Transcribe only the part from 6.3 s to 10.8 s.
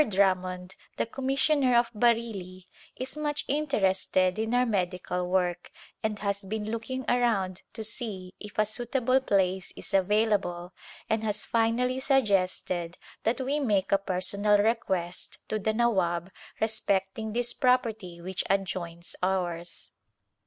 been looking around to see if a suitable place is available